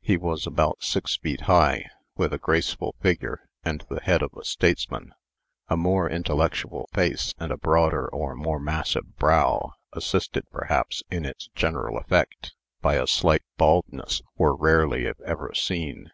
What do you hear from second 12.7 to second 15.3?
by a slight baldness, were rarely if